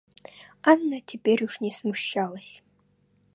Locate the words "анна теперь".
0.63-1.43